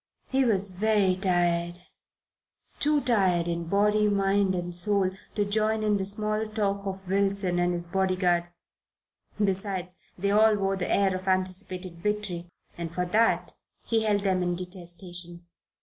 He 0.31 0.43
was 0.43 0.71
very 0.71 1.15
tired, 1.15 1.77
too 2.79 3.01
tired 3.01 3.47
in 3.47 3.65
body, 3.67 4.07
mind 4.07 4.55
and 4.55 4.73
soul 4.73 5.11
to 5.35 5.45
join 5.45 5.83
in 5.83 5.97
the 5.97 6.07
small 6.07 6.47
talk 6.47 6.87
of 6.87 7.07
Wilson 7.07 7.59
and 7.59 7.71
his 7.71 7.85
bodyguard. 7.85 8.45
Besides, 9.39 9.97
they 10.17 10.31
all 10.31 10.55
wore 10.55 10.75
the 10.75 10.91
air 10.91 11.13
of 11.15 11.27
anticipated 11.27 12.01
victory, 12.01 12.49
and 12.75 12.91
for 12.91 13.05
that 13.05 13.53
he 13.83 14.01
held 14.01 14.21
them 14.21 14.41
in 14.41 14.55
detestation. 14.55 15.45